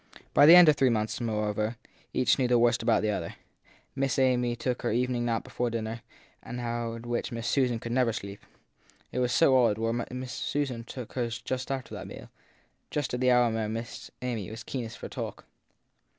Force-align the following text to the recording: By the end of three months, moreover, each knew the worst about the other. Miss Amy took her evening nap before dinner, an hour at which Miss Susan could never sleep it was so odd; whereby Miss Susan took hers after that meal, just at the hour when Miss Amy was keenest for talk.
By 0.33 0.47
the 0.47 0.55
end 0.55 0.67
of 0.67 0.75
three 0.75 0.89
months, 0.89 1.21
moreover, 1.21 1.77
each 2.11 2.39
knew 2.39 2.47
the 2.47 2.57
worst 2.57 2.81
about 2.81 3.03
the 3.03 3.11
other. 3.11 3.35
Miss 3.95 4.17
Amy 4.17 4.55
took 4.55 4.81
her 4.81 4.91
evening 4.91 5.25
nap 5.25 5.43
before 5.43 5.69
dinner, 5.69 6.01
an 6.41 6.59
hour 6.59 6.95
at 6.95 7.05
which 7.05 7.31
Miss 7.31 7.47
Susan 7.47 7.77
could 7.77 7.91
never 7.91 8.11
sleep 8.11 8.43
it 9.11 9.19
was 9.19 9.31
so 9.31 9.55
odd; 9.55 9.77
whereby 9.77 10.07
Miss 10.09 10.31
Susan 10.33 10.83
took 10.85 11.13
hers 11.13 11.43
after 11.69 11.93
that 11.93 12.07
meal, 12.07 12.29
just 12.89 13.13
at 13.13 13.19
the 13.19 13.29
hour 13.29 13.53
when 13.53 13.73
Miss 13.73 14.09
Amy 14.23 14.49
was 14.49 14.63
keenest 14.63 14.97
for 14.97 15.07
talk. 15.07 15.45